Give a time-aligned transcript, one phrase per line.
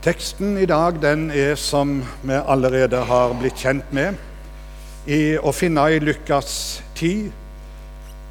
[0.00, 4.16] Teksten i dag den er, som vi allerede har blitt kjent med,
[5.04, 6.54] i, å finne i Lukas
[6.96, 7.26] 10,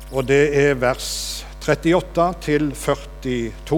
[0.09, 1.09] og det er vers
[1.61, 3.77] 38 til 42.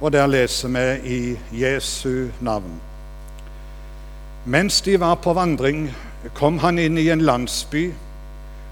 [0.00, 1.20] Og der leser vi i
[1.62, 2.76] Jesu navn.
[4.44, 5.86] Mens de var på vandring,
[6.36, 7.86] kom han inn i en landsby,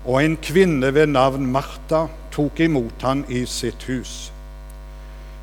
[0.04, 2.04] og en kvinne ved navn Martha
[2.34, 4.28] tok imot han i sitt hus.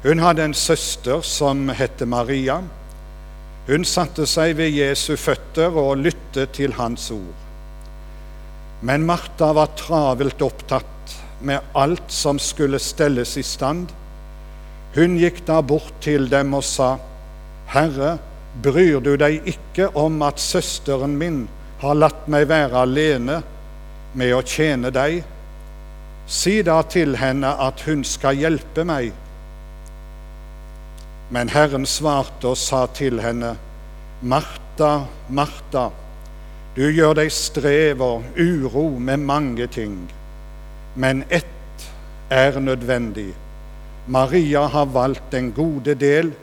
[0.04, 2.62] Hun hadde en søster som het Maria.
[3.68, 7.46] Hun satte seg ved Jesu føtter og lyttet til hans ord.
[8.80, 13.92] Men Martha var travelt opptatt med alt som skulle stelles i stand.
[14.96, 16.96] Hun gikk da bort til dem og sa,
[17.70, 18.16] Herre,
[18.64, 21.44] bryr du deg ikke om at søsteren min
[21.84, 23.42] har latt meg være alene
[24.18, 25.22] med å tjene deg?
[26.30, 29.12] Si da til henne at hun skal hjelpe meg.
[31.30, 33.54] Men Herren svarte og sa til henne,
[34.22, 35.90] Martha, Martha,
[36.76, 40.00] du gjør deg strev og uro med mange ting,
[40.96, 41.86] men ett
[42.34, 43.30] er nødvendig.
[44.08, 46.34] Maria har valgt den gode del,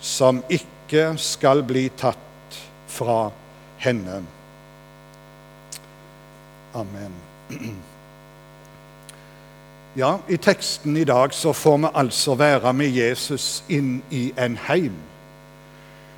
[0.00, 2.58] som ikke skal bli tatt
[2.88, 3.30] fra
[3.82, 4.22] henne.
[6.78, 7.14] Amen.
[9.98, 14.54] Ja, I teksten i dag så får vi altså være med Jesus inn i en
[14.68, 14.94] heim.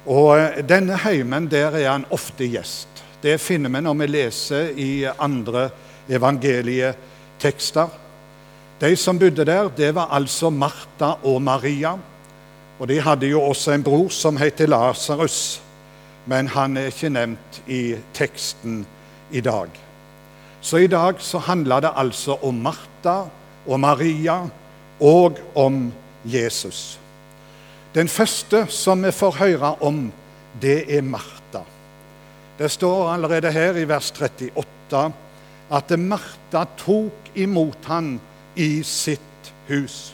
[0.05, 3.01] Og eh, denne heimen, der er han ofte gjest.
[3.23, 5.71] Det finner vi når vi leser i andre
[6.13, 7.97] evangelietekster.
[8.85, 11.97] De som bodde der, det var altså Martha og Maria.
[12.77, 15.63] Og de hadde jo også en bror som heter Lasarus,
[16.29, 18.85] men han er ikke nevnt i teksten
[19.33, 19.73] i dag.
[20.61, 23.23] Så i dag så handler det altså om Martha
[23.67, 24.43] og Maria
[25.01, 25.89] og om
[26.25, 26.99] Jesus.
[27.95, 30.13] Den første som vi får høre om,
[30.63, 31.65] det er Martha.
[32.59, 35.03] Det står allerede her i vers 38
[35.71, 38.19] at Martha tok imot han
[38.57, 40.13] i sitt hus.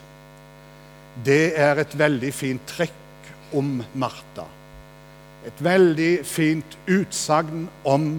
[1.25, 4.45] Det er et veldig fint trekk om Martha.
[5.47, 8.17] Et veldig fint utsagn om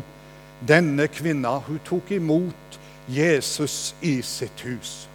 [0.68, 1.58] denne kvinna.
[1.68, 5.08] Hun tok imot Jesus i sitt hus.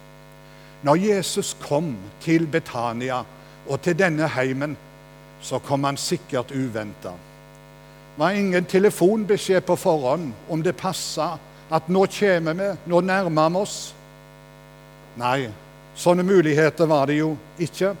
[0.83, 3.21] Når Jesus kom til Betania
[3.67, 4.75] og til denne heimen,
[5.41, 7.13] så kom han sikkert uventa.
[8.13, 11.33] Det var ingen telefonbeskjed på forhånd om det passa
[11.73, 13.77] at nå kommer vi, nå nærmer vi oss.
[15.17, 15.47] Nei,
[15.95, 17.93] sånne muligheter var det jo ikke.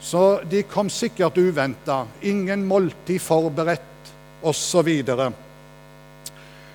[0.00, 2.04] Så de kom sikkert uventa.
[2.22, 4.12] Ingen måltid forberedt,
[4.42, 4.88] osv.
[5.14, 5.32] Og,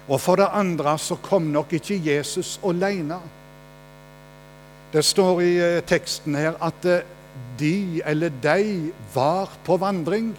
[0.08, 3.20] og for det andre så kom nok ikke Jesus alene.
[4.96, 7.04] Det står i eh, teksten her at eh,
[7.60, 10.30] de, eller de, var på vandring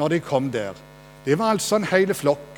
[0.00, 0.72] når de kom der.
[1.26, 2.48] Det var altså en hel flokk.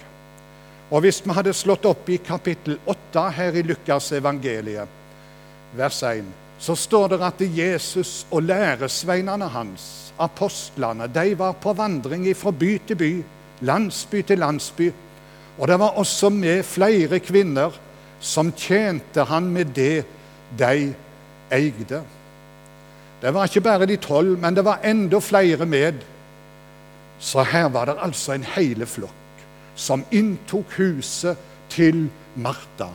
[0.94, 4.86] Og hvis vi hadde slått opp i kapittel 8 her i Lukas evangeliet,
[5.74, 6.30] vers 1,
[6.62, 12.76] så står det at Jesus og læresveinene hans, apostlene, de var på vandring fra by
[12.86, 13.12] til by,
[13.66, 14.92] landsby til landsby.
[15.58, 17.74] Og det var også med flere kvinner
[18.20, 20.04] som tjente han med det
[20.58, 20.94] de
[21.52, 22.02] eide.
[23.22, 26.02] Det var ikke bare de tolv, men det var enda flere med.
[27.18, 29.12] Så her var det altså en hele flokk
[29.74, 31.38] som inntok huset
[31.72, 32.06] til
[32.36, 32.90] Martha.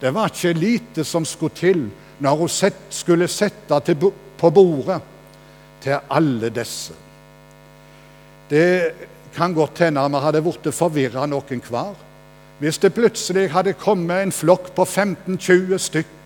[0.00, 1.86] Det var ikke lite som skulle til
[2.22, 3.94] når hun skulle sette
[4.38, 5.00] på bordet
[5.82, 6.94] til alle disse.
[8.50, 8.92] Det
[9.34, 11.94] kan godt hende vi hadde blitt forvirra noen hver
[12.62, 16.21] hvis det plutselig hadde kommet en flokk på 15-20 stykk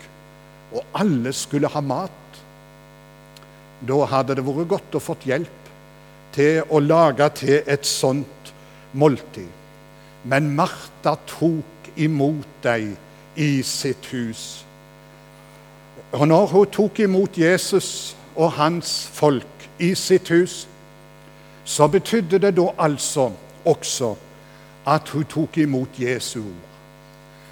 [0.73, 2.41] og alle skulle ha mat.
[3.87, 5.71] Da hadde det vært godt å fått hjelp
[6.35, 8.53] til å lage til et sånt
[8.97, 9.49] måltid.
[10.27, 12.95] Men Martha tok imot dem
[13.37, 14.63] i sitt hus.
[16.11, 20.65] Og når hun tok imot Jesus og hans folk i sitt hus,
[21.65, 23.31] så betydde det da altså
[23.67, 24.13] også
[24.87, 26.76] at hun tok imot Jesu ord.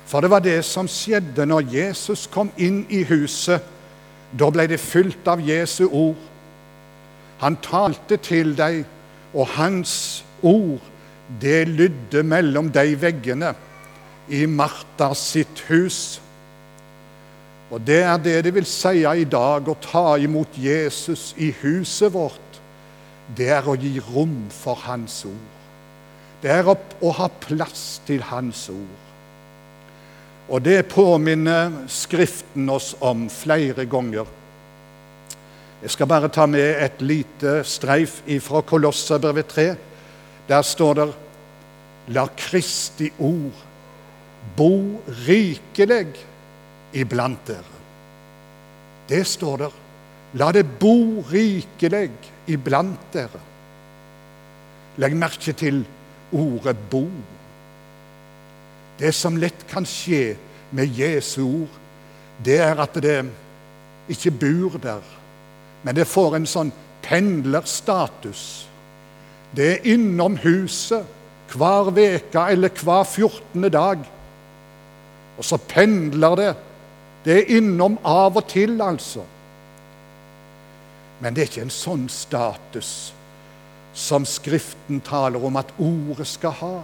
[0.05, 3.63] For det var det som skjedde når Jesus kom inn i huset.
[4.35, 6.19] Da ble det fylt av Jesu ord.
[7.41, 8.83] Han talte til deg,
[9.35, 10.79] og hans ord,
[11.41, 13.55] det lydde mellom de veggene
[14.29, 16.19] i Martha sitt hus.
[17.73, 22.13] Og det er det det vil si i dag å ta imot Jesus i huset
[22.13, 22.61] vårt.
[23.35, 25.49] Det er å gi rom for Hans ord.
[26.43, 29.04] Det er å, å ha plass til Hans ord.
[30.49, 34.25] Og det påminner Skriften oss om flere ganger.
[35.81, 39.67] Jeg skal bare ta med et lite streif fra Kolosserbrevet 3.
[40.49, 41.07] Der står det
[42.13, 43.65] La Kristi ord
[44.55, 46.13] bo rikelig
[46.93, 47.81] iblant dere.
[49.09, 49.73] Det står der.
[50.37, 52.11] La det bo rikelig
[52.51, 53.41] iblant dere.
[55.01, 55.83] Legg merke til
[56.31, 57.34] ordet 'bo'.
[58.99, 60.35] Det som lett kan skje
[60.75, 61.81] med Jesu ord,
[62.45, 63.17] det er at det
[64.11, 65.03] ikke bor der,
[65.83, 66.71] men det får en sånn
[67.05, 68.65] pendlerstatus.
[69.55, 71.05] Det er innom huset
[71.53, 73.69] hver veke eller hver 14.
[73.71, 74.01] dag.
[75.37, 76.53] Og så pendler det.
[77.25, 79.23] Det er innom av og til, altså.
[81.19, 82.91] Men det er ikke en sånn status
[83.95, 86.75] som Skriften taler om at ordet skal ha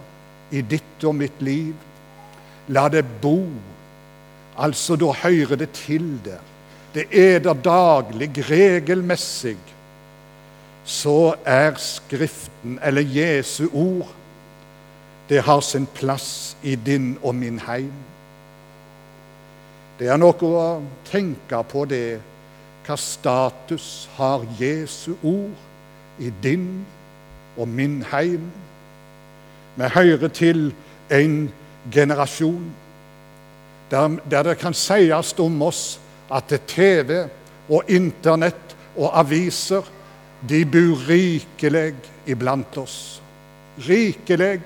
[0.52, 1.74] i ditt og mitt liv.
[2.68, 3.46] La det bo.
[4.58, 6.40] Altså, da hører det til der.
[6.94, 9.56] Det er der daglig, regelmessig.
[10.84, 14.08] Så er Skriften, eller Jesu ord,
[15.28, 17.92] det har sin plass i din og min heim.
[19.98, 22.20] Det er noe å tenke på det.
[22.82, 26.84] Hva status har Jesu ord i din
[27.56, 28.50] og min heim?
[29.76, 30.72] Vi hører til
[31.10, 31.52] en
[31.90, 32.70] generasjon
[33.92, 36.00] der, der det kan sies om oss
[36.32, 37.26] at TV
[37.68, 39.84] og Internett og aviser
[40.48, 41.94] de bor rikelig
[42.26, 43.20] iblant oss.
[43.86, 44.60] Rikelig.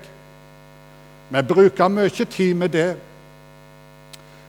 [1.29, 2.95] Vi bruker mye tid med det.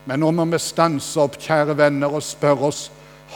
[0.07, 2.87] Men nå må vi stanse opp, kjære venner, og spørre oss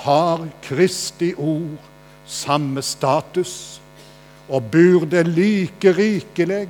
[0.05, 1.91] har Kristi ord
[2.27, 3.81] samme status,
[4.49, 6.69] og bor det like rikelig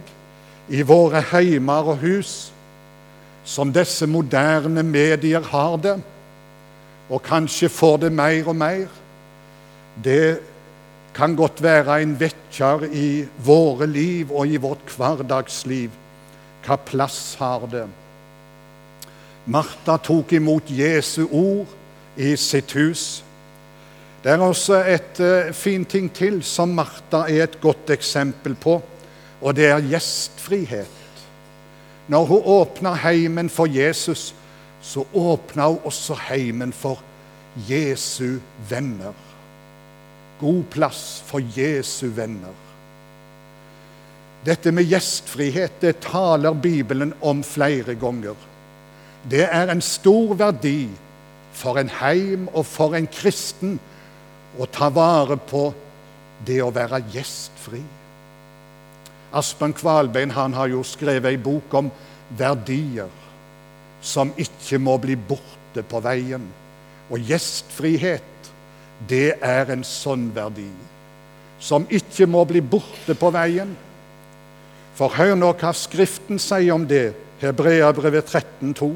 [0.69, 2.53] i våre heimer og hus
[3.45, 5.97] som disse moderne medier har det,
[7.11, 8.87] og kanskje får det mer og mer?
[10.05, 10.39] Det
[11.15, 15.91] kan godt være en vekker i våre liv og i vårt hverdagsliv.
[16.63, 17.85] Hva plass har det?
[19.51, 21.67] Martha tok imot Jesu ord
[22.17, 23.23] i sitt hus.
[24.23, 28.79] Det er også et uh, fin ting til som Martha er et godt eksempel på,
[29.43, 30.99] og det er gjestfrihet.
[32.09, 34.35] Når hun åpner heimen for Jesus,
[34.83, 37.03] så åpner hun også heimen for
[37.69, 39.15] Jesu venner.
[40.41, 42.55] God plass for Jesu venner.
[44.47, 48.35] Dette med gjestfrihet det taler Bibelen om flere ganger.
[49.31, 50.89] Det er en stor verdi
[51.55, 53.77] for en heim og for en kristen
[54.59, 55.69] å ta vare på
[56.47, 57.83] det å være gjestfri.
[59.33, 61.91] Aspen Kvalbein han har jo skrevet ei bok om
[62.39, 63.11] verdier
[64.03, 66.45] som ikke må bli borte på veien.
[67.13, 68.51] Og gjestfrihet,
[69.09, 70.71] det er en sånn verdi
[71.63, 73.71] som ikke må bli borte på veien.
[74.99, 77.13] For hør nå hva Skriften sier om det,
[77.43, 78.89] Hebreabrevet 13,2.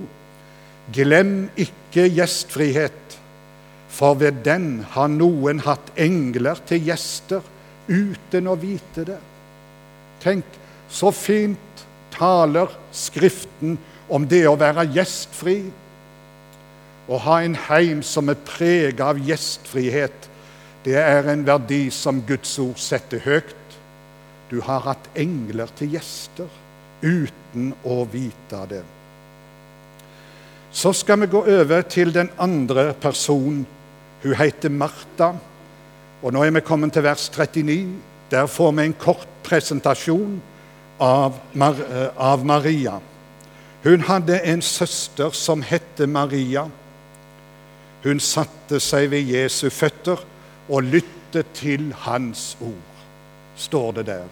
[0.95, 3.17] Glem ikke gjestfrihet,
[3.91, 7.47] for ved den har noen hatt engler til gjester
[7.87, 9.19] uten å vite det.
[10.27, 10.47] Tenk,
[10.91, 11.85] så fint
[12.17, 13.77] taler Skriften
[14.11, 15.61] om det å være gjestfri.
[17.07, 20.27] Å ha en heim som er preget av gjestfrihet,
[20.87, 23.79] det er en verdi som Guds ord setter høyt.
[24.51, 26.51] Du har hatt engler til gjester
[27.03, 28.83] uten å vite det.
[30.71, 33.65] Så skal vi gå over til den andre personen.
[34.23, 35.33] Hun heter Martha.
[36.23, 37.97] Og nå er vi kommet til vers 39.
[38.31, 40.41] Der får vi en kort presentasjon
[40.99, 43.01] av, Mar eh, av Maria.
[43.87, 46.67] Hun hadde en søster som het Maria.
[48.03, 50.23] Hun satte seg ved Jesu føtter
[50.67, 53.05] og lyttet til hans ord,
[53.59, 54.29] står det der.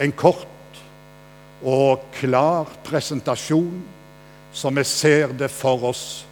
[0.00, 0.80] En kort
[1.60, 3.82] og klar presentasjon
[4.52, 6.24] som vi ser det for oss.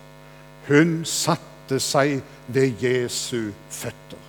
[0.68, 4.24] Hun satte seg ved Jesu føtter.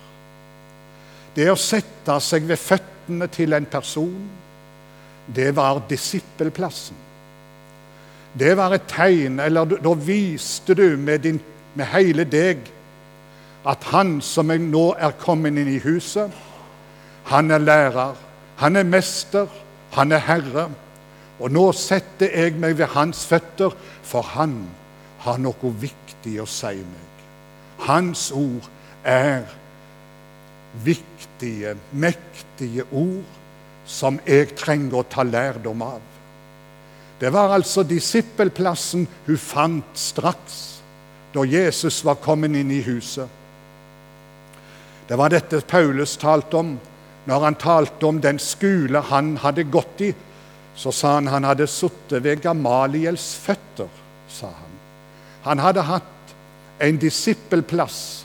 [1.34, 2.99] Det å sette seg ved føttene
[3.32, 4.28] til en person,
[5.34, 6.96] det var disippelplassen.
[8.38, 11.40] Det var et tegn, eller da viste du med, din,
[11.74, 12.62] med hele deg
[13.66, 16.30] at han som nå er kommet inn i huset,
[17.28, 18.14] han er lærer,
[18.56, 19.46] han er mester,
[19.92, 20.68] han er herre.
[21.40, 24.56] Og nå setter jeg meg ved hans føtter, for han
[25.24, 27.24] har noe viktig å si meg.
[27.86, 28.68] Hans ord
[29.04, 29.44] er
[30.84, 33.38] viktige, mektige ord
[33.86, 36.00] som jeg trenger å ta lærdom av.
[37.20, 40.60] Det var altså disippelplassen hun fant straks
[41.34, 43.28] da Jesus var kommet inn i huset.
[45.06, 46.76] Det var dette Paulus talte om
[47.28, 50.10] når han talte om den skole han hadde gått i.
[50.74, 53.88] Så sa han han hadde sittet ved Gamaliels føtter.
[54.28, 54.78] sa Han
[55.42, 56.34] Han hadde hatt
[56.78, 58.24] en disippelplass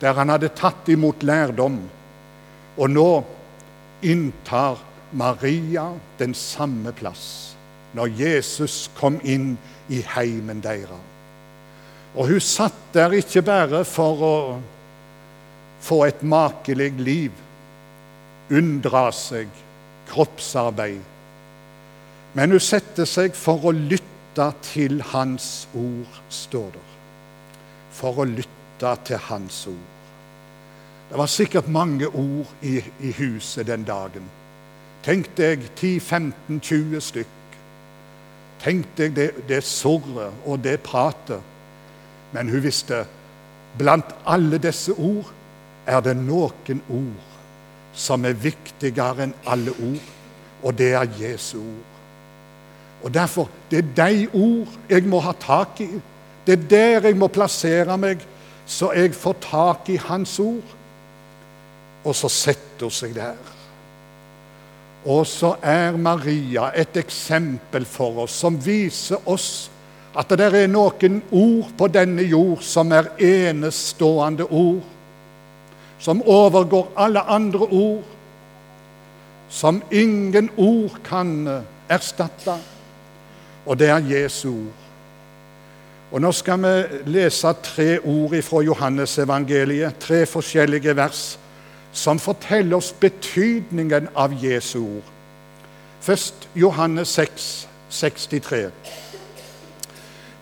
[0.00, 1.78] der han hadde tatt imot lærdom.
[2.76, 3.08] Og nå
[4.04, 4.80] inntar
[5.14, 7.54] Maria den samme plass
[7.94, 9.54] når Jesus kom inn
[9.88, 11.10] i heimen deres.
[12.14, 14.36] Og hun satt der ikke bare for å
[15.84, 17.32] få et makelig liv,
[18.54, 19.50] unndra seg
[20.10, 21.02] kroppsarbeid,
[22.34, 26.92] men hun setter seg for å lytte til Hans ord, står der.
[27.94, 29.90] For å lytte til Hans ord.
[31.10, 34.24] Det var sikkert mange ord i, i huset den dagen.
[35.04, 37.58] Tenk deg 10-15-20 stykk.
[38.64, 41.40] Tenk deg det, det surret og det pratet.
[42.32, 43.04] Men hun visste
[43.78, 45.30] blant alle disse ord
[45.86, 47.32] er det noen ord
[47.94, 50.06] som er viktigere enn alle ord,
[50.64, 51.90] og det er Jesu ord.
[53.04, 55.90] Og Derfor det er de ord jeg må ha tak i.
[56.46, 58.24] Det er der jeg må plassere meg,
[58.66, 60.72] så jeg får tak i Hans ord.
[62.04, 63.36] Og så setter hun seg der.
[65.04, 69.68] Og så er Maria et eksempel for oss som viser oss
[70.16, 74.84] at det er noen ord på denne jord som er enestående ord.
[75.98, 78.04] Som overgår alle andre ord.
[79.48, 81.34] Som ingen ord kan
[81.88, 82.56] erstatte.
[83.66, 84.83] Og det er Jesu ord.
[86.14, 91.22] Og Nå skal vi lese tre ord fra Johannesevangeliet, tre forskjellige vers
[91.94, 95.08] som forteller oss betydningen av Jesu ord.
[96.00, 97.48] Først Johannes 6,
[97.90, 98.70] 63.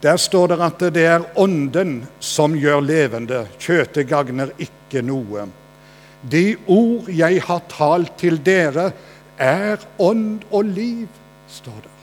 [0.02, 5.46] Der står det at det er Ånden som gjør levende, kjøtet gagner ikke noe.
[6.20, 8.90] De ord jeg har talt til dere,
[9.40, 11.08] er ånd og liv,
[11.48, 12.01] står det.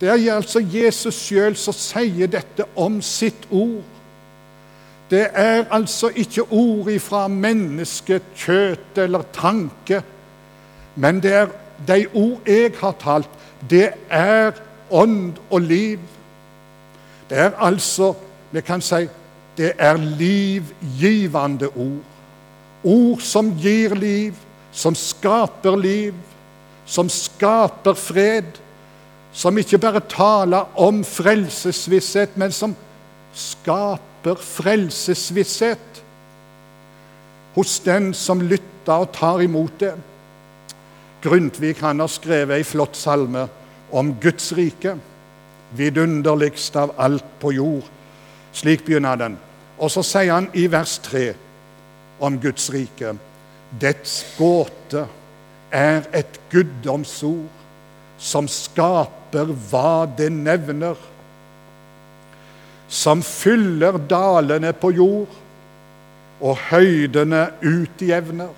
[0.00, 3.84] Det er altså Jesus sjøl som sier dette om sitt ord.
[5.10, 10.02] Det er altså ikke ord ifra mennesket, kjøtt eller tanke,
[10.96, 11.52] men det er
[11.86, 13.30] de ord jeg har talt.
[13.70, 14.52] Det er
[14.90, 16.00] ånd og liv.
[17.30, 18.14] Det er altså
[18.52, 19.08] Vi kan si
[19.56, 22.04] det er livgivende ord.
[22.84, 24.34] Ord som gir liv,
[24.72, 26.14] som skaper liv,
[26.86, 28.60] som skaper fred.
[29.36, 32.72] Som ikke bare taler om frelsesvisshet, men som
[33.36, 36.00] skaper frelsesvisshet
[37.56, 39.92] hos den som lytter og tar imot det.
[41.24, 43.46] Grundtvig han har skrevet ei flott salme
[43.92, 44.96] om Guds rike.
[45.76, 47.84] Vidunderligst av alt på jord.
[48.56, 49.36] Slik begynner den.
[49.76, 51.26] Og så sier han i vers 3
[52.24, 53.12] om Guds rike
[53.80, 55.02] Dets gåte
[55.74, 57.55] er et guddomsord
[58.18, 60.96] som skaper hva det nevner
[62.88, 65.32] som fyller dalene på jord
[66.40, 68.52] og høydene utjevner.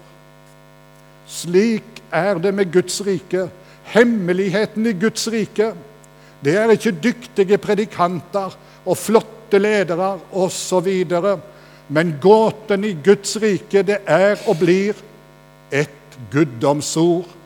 [1.29, 3.49] Slik er det med Guds rike.
[3.89, 5.73] Hemmeligheten i Guds rike
[6.45, 8.53] det er ikke dyktige predikanter
[8.85, 10.91] og flotte ledere osv.
[11.89, 14.99] Men gåten i Guds rike det er og blir
[15.73, 17.38] et guddomsord.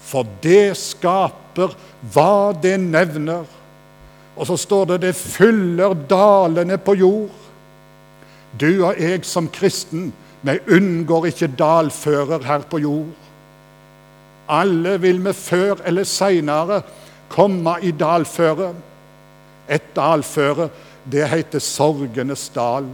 [0.00, 1.74] For det skaper
[2.12, 3.44] hva det nevner
[4.40, 7.40] og så står det 'det fyller dalene på jord'.
[8.60, 13.12] Du og jeg som kristen, vi unngår ikke dalfører her på jord.
[14.48, 16.82] Alle vil vi før eller seinere
[17.28, 18.74] komme i dalføre.
[19.68, 20.68] Et dalføre,
[21.12, 22.86] det heter sorgenes dal.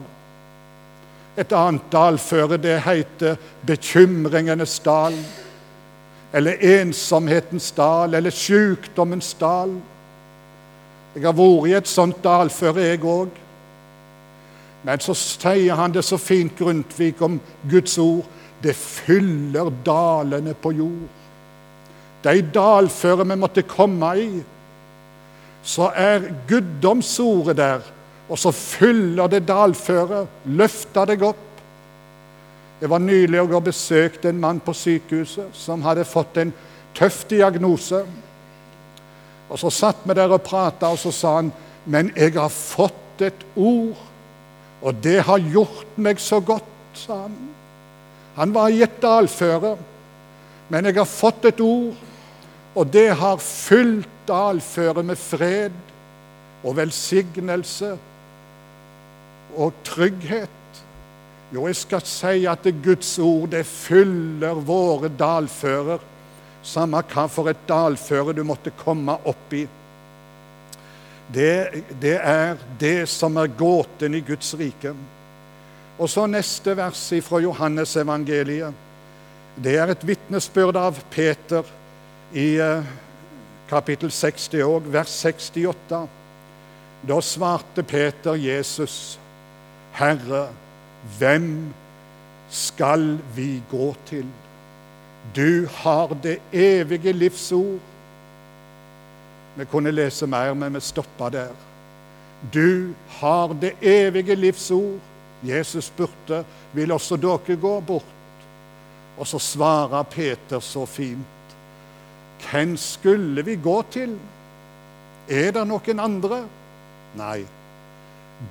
[1.37, 3.37] Et annet dalføre, det heter
[3.67, 5.15] bekymringenes dal.
[6.33, 9.75] Eller ensomhetens dal, eller sykdommens dal.
[11.15, 13.43] Jeg har vært i et sånt dalføre, jeg òg.
[14.87, 17.39] Men så sier han det så fint, Grundtvig, om
[17.71, 18.27] Guds ord.
[18.63, 21.09] Det fyller dalene på jord.
[22.25, 24.31] De dalføre vi måtte komme i,
[25.67, 27.83] så er guddomsordet der.
[28.29, 31.43] Og så fyller det dalføret, løfter deg opp.
[32.81, 36.53] Jeg var nylig og besøkte en mann på sykehuset som hadde fått en
[36.97, 38.03] tøff diagnose.
[39.49, 41.53] Og Så satt vi der og prata, og så sa han,
[41.87, 43.97] 'Men jeg har fått et ord,
[44.83, 46.65] og det har gjort meg så godt',
[46.95, 47.37] sa han.
[48.37, 49.77] Han var i et dalføre,
[50.69, 51.95] men jeg har fått et ord,
[52.75, 55.73] og det har fylt dalføret med fred
[56.65, 57.99] og velsignelse
[59.57, 60.51] og trygghet.
[61.57, 66.03] Jo, jeg skal si at Guds ord det fyller våre dalfører,
[66.61, 69.63] samme hva for et dalføre du måtte komme opp i.
[71.33, 74.93] Det, det er det som er gåten i Guds rike.
[75.97, 78.85] Og så neste vers fra Johannesevangeliet.
[79.57, 81.65] Det er et vitnesbyrd av Peter
[82.37, 82.93] i eh,
[83.73, 86.05] kapittel 60 òg, vers 68.
[87.09, 89.17] Da svarte Peter Jesus,
[89.97, 90.45] Herre,
[91.19, 91.75] hvem
[92.51, 94.27] skal vi gå til?
[95.37, 97.81] Du har det evige livsord.
[99.57, 101.55] Vi kunne lese mer, men vi stoppa der.
[102.55, 105.01] Du har det evige livsord.
[105.43, 108.13] Jesus spurte vil også dere gå bort.
[109.19, 111.57] Og så svarer Peter så fint.
[112.51, 114.19] Hvem skulle vi gå til?
[115.29, 116.45] Er det noen andre?
[117.17, 117.47] Nei.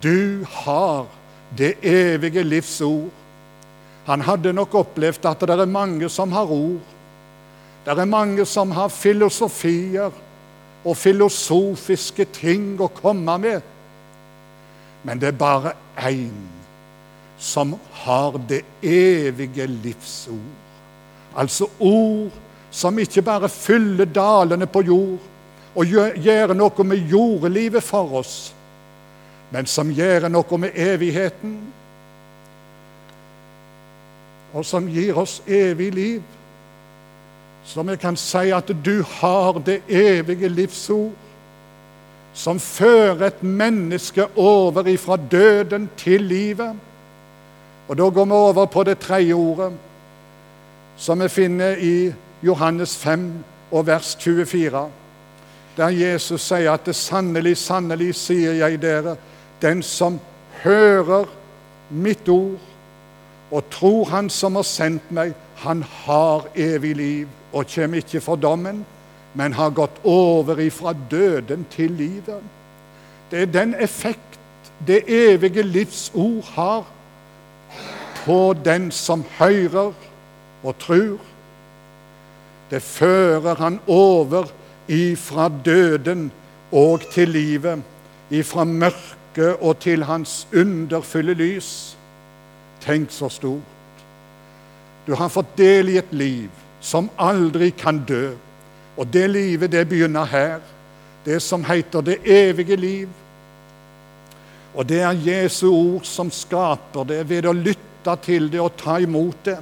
[0.03, 1.05] Du har
[1.57, 3.11] det evige livs ord.
[4.05, 6.81] Han hadde nok opplevd at det er mange som har ord.
[7.85, 10.13] Det er mange som har filosofier
[10.85, 13.61] og filosofiske ting å komme med.
[15.05, 16.55] Men det er bare én
[17.37, 17.75] som
[18.05, 20.53] har det evige livsord.
[21.35, 22.31] Altså ord
[22.71, 25.31] som ikke bare fyller dalene på jord
[25.75, 28.53] og gjør noe med jordlivet for oss,
[29.51, 31.59] men som gjør noe med evigheten,
[34.55, 36.23] og som gir oss evig liv.
[37.65, 41.11] Så vi kan si at du har det evige livsord,
[42.33, 46.75] som fører et menneske over ifra døden til livet.
[47.87, 49.73] Og Da går vi over på det tredje ordet,
[50.97, 54.89] som vi finner i Johannes 5 og vers 24,
[55.77, 59.15] der Jesus sier at det sannelig, sannelig sier jeg dere,
[59.65, 60.19] den som
[60.63, 61.25] hører
[61.89, 62.61] mitt ord
[63.51, 68.35] og tror Han som har sendt meg, han har evig liv og kommer ikke for
[68.35, 68.83] dommen,
[69.33, 72.41] men har gått over ifra døden til livet.
[73.31, 74.39] Det er den effekt
[74.87, 76.83] det evige livs ord har
[78.25, 79.93] på den som hører
[80.63, 81.19] og tror.
[82.69, 84.49] Det fører han over
[84.87, 86.31] ifra døden
[86.71, 87.83] og til livet,
[88.29, 91.97] ifra mørket og til hans underfulle lys.
[92.81, 94.03] Tenk så stort.
[95.07, 96.49] Du har fått del i et liv
[96.81, 98.33] som aldri kan dø.
[98.97, 100.59] Og det livet, det begynner her.
[101.25, 103.09] Det som heter det evige liv.
[104.75, 108.99] Og det er Jesu ord som skaper det ved å lytte til det og ta
[109.01, 109.57] imot det.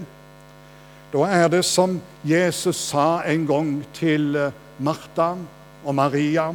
[1.13, 5.35] Da er det som Jesus sa en gang til eh, Martha
[5.83, 6.47] og Maria.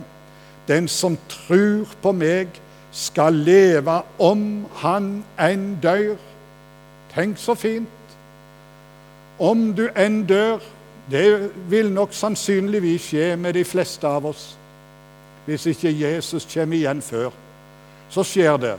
[0.68, 2.58] Den som tror på meg,
[2.92, 6.16] skal leve om han enn dør.
[7.12, 7.88] Tenk så fint.
[9.38, 10.62] Om du enn dør,
[11.10, 14.50] det vil nok sannsynligvis skje med de fleste av oss.
[15.46, 17.30] Hvis ikke Jesus kommer igjen før,
[18.12, 18.74] så skjer det.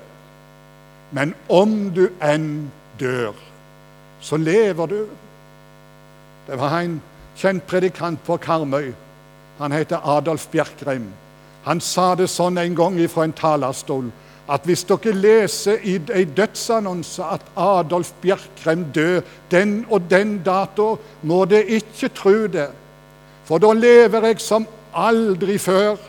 [1.11, 2.69] Men om du enn
[2.99, 3.33] dør,
[4.21, 4.99] så lever du.
[6.45, 6.99] Det var en
[7.39, 8.91] kjent predikant på Karmøy.
[9.59, 11.09] Han heter Adolf Bjerkreim.
[11.65, 14.09] Han sa det sånn en gang fra en talerstol
[14.49, 20.95] at hvis dere leser i en dødsannonse at Adolf Bjerkrem død den og den dato,
[21.21, 22.69] må dere ikke tro det.
[23.45, 26.01] For da lever jeg som aldri før.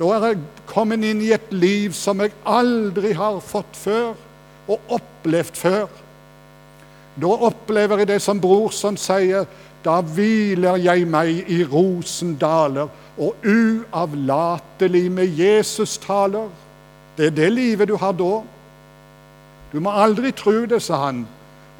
[0.00, 4.14] Da er jeg kommet inn i et liv som jeg aldri har fått før
[4.66, 5.86] og opplevd før.
[7.16, 9.44] Da opplever jeg det som Brorson sier.
[9.84, 16.48] Da hviler jeg meg i rosendaler og uavlatelig med Jesus taler.
[17.16, 18.42] Det er det livet du har da.
[19.72, 21.24] Du må aldri tro det, sa han,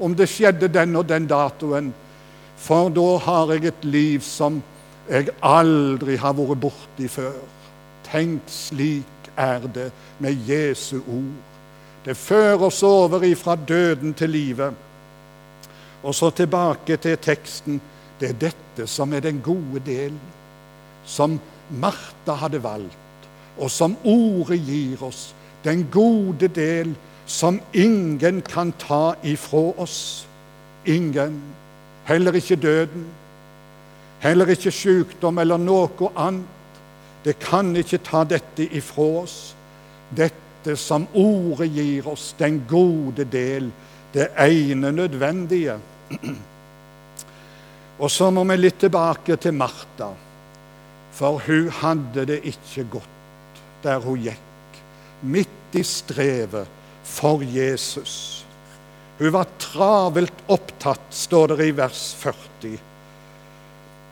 [0.01, 1.93] om det skjedde den og den datoen.
[2.57, 4.63] For da har jeg et liv som
[5.11, 7.37] jeg aldri har vært borti før.
[8.09, 11.37] Tenk, slik er det med Jesu ord.
[12.07, 14.75] Det fører oss over ifra døden til livet.
[16.03, 17.81] Og så tilbake til teksten.
[18.21, 20.15] Det er dette som er den gode del,
[21.07, 21.41] som
[21.71, 25.31] Martha hadde valgt, og som ordet gir oss.
[25.65, 26.95] Den gode del
[27.27, 30.27] som ingen kan ta ifra oss.
[30.87, 31.41] Ingen.
[32.05, 33.07] Heller ikke døden.
[34.21, 36.53] Heller ikke sykdom eller noe annet.
[37.25, 39.55] Det kan ikke ta dette ifra oss.
[40.15, 43.71] Dette som ordet gir oss, den gode del,
[44.15, 45.75] det ene nødvendige.
[48.03, 50.13] Og så må vi litt tilbake til Martha,
[51.17, 54.81] for hun hadde det ikke godt der hun gikk,
[55.23, 56.69] midt i strevet
[57.07, 58.45] for Jesus.
[59.19, 62.77] Hun var travelt opptatt, står det i vers 40.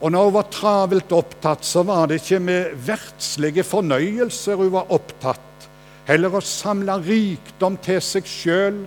[0.00, 4.92] Og når hun var travelt opptatt, så var det ikke med verdslige fornøyelser hun var
[4.94, 5.68] opptatt,
[6.08, 8.80] heller å samle rikdom til seg sjøl.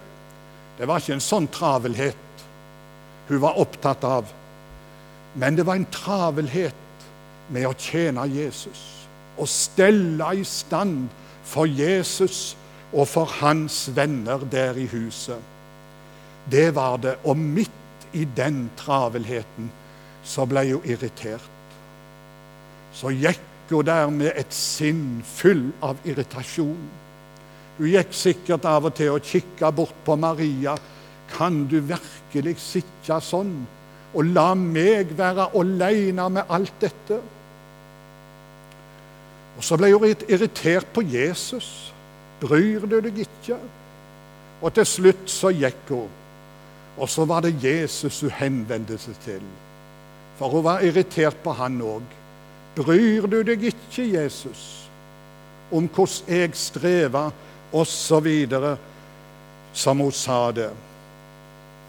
[0.77, 2.23] Det var ikke en sånn travelhet
[3.27, 4.29] hun var opptatt av,
[5.37, 6.86] men det var en travelhet
[7.53, 8.97] med å tjene Jesus
[9.37, 11.07] og stelle i stand
[11.45, 12.55] for Jesus
[12.91, 15.39] og for hans venner der i huset.
[16.51, 17.17] Det var det.
[17.23, 19.69] Og midt i den travelheten
[20.23, 21.53] så ble hun irritert.
[22.93, 26.87] Så gikk hun der med et sinn full av irritasjon.
[27.77, 30.77] Hun gikk sikkert av og til og kikka bort på Maria.
[31.35, 33.59] Kan du virkelig sitte sånn
[34.15, 37.19] og la meg være aleine med alt dette?
[39.57, 41.93] Og Så ble hun irritert på Jesus.
[42.41, 43.57] Bryr du deg ikke?
[44.61, 46.09] Og til slutt så gikk hun.
[46.97, 49.43] Og så var det Jesus hun henvendte seg til.
[50.37, 52.05] For hun var irritert på han òg.
[52.77, 54.89] Bryr du deg ikke, Jesus,
[55.73, 57.31] om hvordan jeg strever,
[57.73, 58.27] osv.,
[59.73, 60.69] som hun sa det.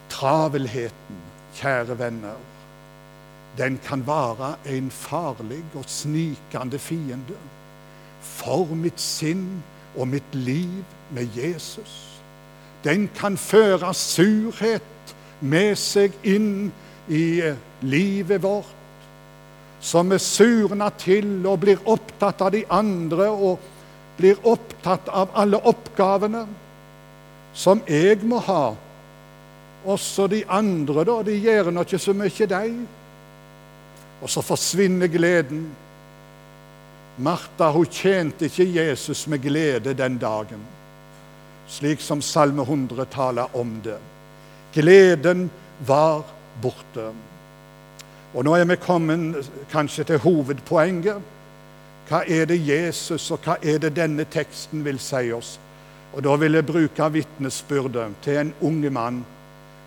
[0.08, 1.20] Travelheten,
[1.60, 2.40] kjære venner,
[3.58, 7.36] den kan være en farlig og snikende fiende
[8.22, 9.62] for mitt sinn
[9.96, 12.20] og mitt liv med Jesus.
[12.84, 16.70] Den kan føre surhet med seg inn
[17.08, 17.40] i
[17.82, 18.74] livet vårt,
[19.80, 23.58] som er surner til og blir opptatt av de andre og
[24.18, 26.44] blir opptatt av alle oppgavene
[27.54, 28.74] som jeg må ha.
[29.88, 32.62] Også de andre, da, de gjør nå ikke så mye, de.
[34.22, 35.68] Og så forsvinner gleden.
[37.18, 40.60] Martha hun tjente ikke Jesus med glede den dagen,
[41.68, 43.98] slik som Salme 100 taler om det.
[44.74, 45.50] Gleden
[45.86, 46.22] var
[46.62, 47.10] borte.
[48.34, 51.18] Og nå er vi kommet kanskje til hovedpoenget.
[52.08, 55.58] Hva er det Jesus og hva er det denne teksten vil si oss?
[56.12, 59.24] Og Da vil jeg bruke vitnesbyrdet til en unge mann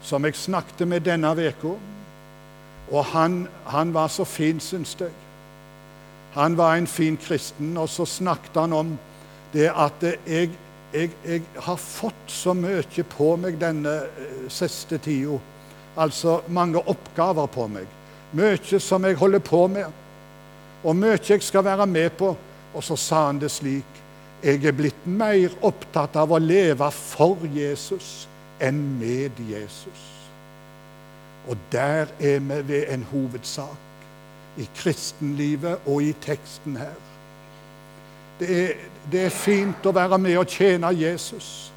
[0.03, 1.77] som jeg snakket med denne uka.
[2.91, 5.09] Og han, han, var så fin, syns jeg.
[6.33, 8.91] Han var en fin kristen, og så snakket han om
[9.53, 10.51] det at jeg,
[10.93, 15.39] jeg, jeg har fått så mye på meg denne eh, siste tida
[15.99, 17.87] altså mange oppgaver på meg.
[18.31, 19.91] Mye som jeg holder på med,
[20.83, 22.35] og mye jeg skal være med på.
[22.73, 23.97] Og så sa han det slik
[24.41, 28.25] Jeg er blitt mer opptatt av å leve for Jesus
[28.57, 30.07] enn med Jesus.
[31.45, 33.90] Og der er vi ved en hovedsak
[34.59, 36.97] i kristenlivet og i teksten her.
[38.39, 38.73] Det er,
[39.11, 41.71] det er fint å være med og tjene Jesus,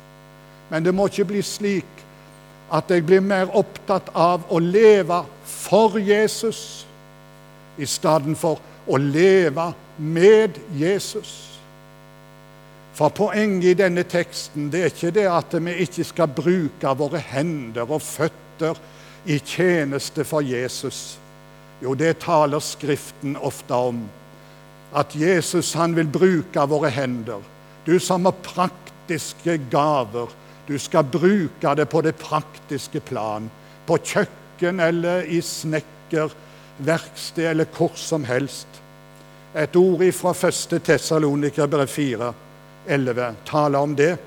[0.71, 2.03] men det må ikke bli slik
[2.73, 6.85] at jeg blir mer opptatt av å leve for Jesus
[7.79, 11.35] i stedet for å leve med Jesus.
[12.95, 17.21] For poenget i denne teksten det er ikke det at vi ikke skal bruke våre
[17.21, 18.79] hender og føtter
[19.27, 21.19] i tjeneste for Jesus.
[21.85, 24.05] Jo, det taler Skriften ofte om.
[24.95, 27.43] At Jesus han vil bruke våre hender.
[27.85, 30.33] Du som har praktiske gaver
[30.67, 33.51] du skal bruke det på det praktiske plan.
[33.87, 38.67] På kjøkken eller i snekkerverksted eller hvor som helst.
[39.55, 40.81] Et ord fra 1.
[40.85, 42.33] Tessalonikerbrev 4,
[42.87, 44.19] 11 taler om det.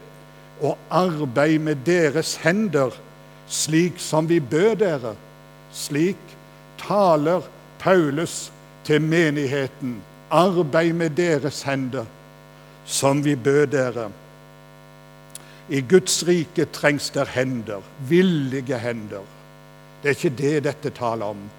[0.62, 2.90] Og arbeid med deres hender,
[3.48, 5.16] slik som vi bød dere.
[5.74, 6.37] Slik
[6.78, 7.42] taler
[7.80, 8.52] Paulus
[8.84, 10.02] til menigheten.
[10.32, 12.06] Arbeid med deres hender,
[12.86, 14.10] som vi bød dere.
[15.70, 19.24] I Guds rike trengs der hender, villige hender.
[20.04, 21.50] Det er ikke det dette taler om.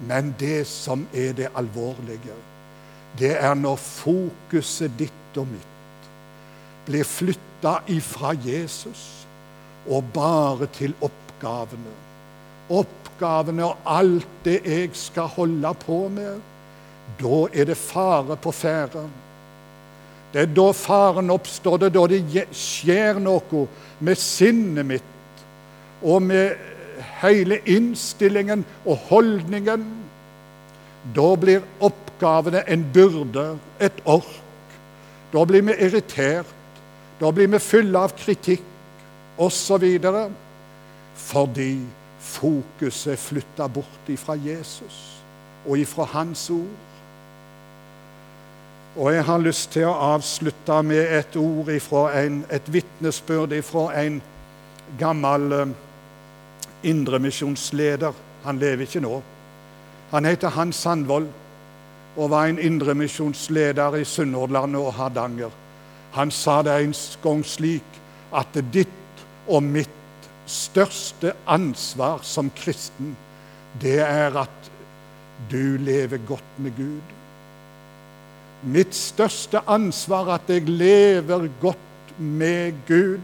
[0.00, 2.36] Men det som er det alvorlige,
[3.18, 5.72] det er når fokuset ditt og mitt
[6.86, 9.26] blir flytta ifra Jesus
[9.86, 11.94] og bare til oppgavene.
[13.22, 16.40] Oppgavene og alt det jeg skal holde på med.
[17.20, 19.04] Da er det fare på ferde.
[20.32, 23.66] Det er da faren oppstår, det er da det skjer noe
[24.02, 25.44] med sinnet mitt
[26.02, 26.58] og med
[27.22, 29.86] hele innstillingen og holdningen.
[31.14, 33.46] Da blir oppgavene en byrde,
[33.78, 34.34] et ork.
[35.30, 36.50] Da blir vi irritert,
[37.20, 38.66] da blir vi fulle av kritikk
[39.38, 39.86] osv.
[41.30, 41.74] Fordi
[42.22, 45.22] fokuset er flytta bort ifra Jesus
[45.66, 46.78] og ifra Hans ord.
[48.96, 53.86] Og jeg har lyst til å avslutte med et ord ifra en, et vitnesbyrd fra
[54.02, 54.20] en
[55.00, 55.72] gammel eh,
[56.90, 58.12] indremisjonsleder.
[58.44, 59.22] Han lever ikke nå.
[60.12, 61.30] Han heter Hans Sandvold
[62.16, 65.50] og var en indremisjonsleder i Sunnhordland og Hardanger.
[66.12, 68.00] Han sa det en gang slik
[68.36, 70.01] at ditt og mitt
[70.48, 73.14] største ansvar som kristen,
[73.80, 74.70] det er at
[75.50, 77.12] du lever godt med Gud.
[78.62, 83.22] Mitt største ansvar er at jeg lever godt med Gud.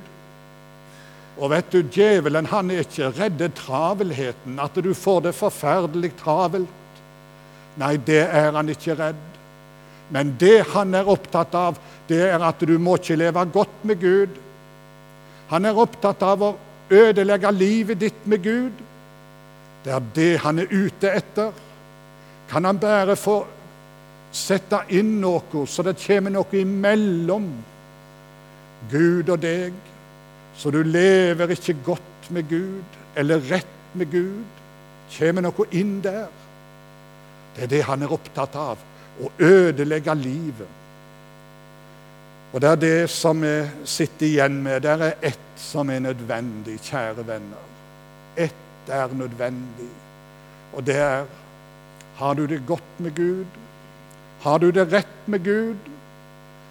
[1.38, 7.02] Og vet du, djevelen han er ikke redd travelheten, at du får det forferdelig travelt.
[7.78, 9.26] Nei, det er han ikke redd.
[10.10, 11.78] Men det han er opptatt av,
[12.08, 14.40] det er at du må ikke leve godt med Gud.
[15.52, 16.54] Han er opptatt av å
[16.90, 18.84] ødelegge livet ditt med Gud.
[19.84, 21.52] Det er det han er ute etter.
[22.50, 23.42] Kan han bare få
[24.32, 27.48] sette inn noe, så det kommer noe imellom
[28.90, 29.74] Gud og deg,
[30.58, 34.44] så du lever ikke godt med Gud eller rett med Gud?
[35.16, 36.28] Kommer noe inn der?
[37.56, 38.82] Det er det han er opptatt av
[39.24, 40.77] å ødelegge livet.
[42.52, 44.82] Og det er det som vi sitter igjen med.
[44.82, 47.66] Det er ett som er nødvendig, kjære venner.
[48.36, 49.90] Ett er nødvendig,
[50.72, 51.26] og det er
[52.18, 53.46] har du det godt med Gud?
[54.40, 55.76] Har du det rett med Gud?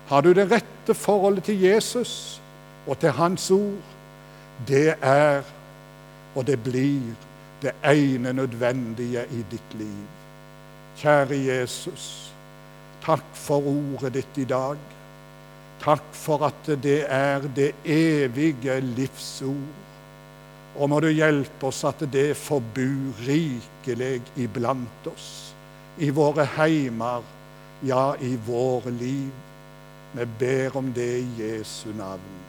[0.07, 2.41] Har du det rette forholdet til Jesus
[2.87, 3.79] og til Hans ord?
[4.67, 5.41] Det er,
[6.35, 7.15] og det blir,
[7.61, 10.03] det ene nødvendige i ditt liv.
[10.97, 12.33] Kjære Jesus,
[13.05, 14.75] takk for ordet ditt i dag.
[15.81, 19.83] Takk for at det er det evige livsord.
[20.77, 25.29] Og må du hjelpe oss at det forbur rikelig iblant oss,
[25.97, 27.25] i våre heimer,
[27.85, 29.33] ja, i våre liv.
[30.13, 32.46] Vi ber om det i Jesu navn.